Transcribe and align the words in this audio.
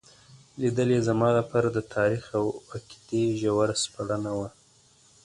لیدل 0.61 0.89
یې 0.95 1.01
زما 1.09 1.29
لپاره 1.39 1.67
د 1.71 1.79
تاریخ 1.95 2.23
او 2.37 2.45
عقیدې 2.73 3.23
ژوره 3.41 3.75
سپړنه 3.83 4.31
وه. 4.37 4.49